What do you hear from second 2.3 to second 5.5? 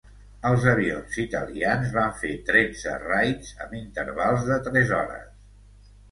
tretze raids, amb intervals de tres hores.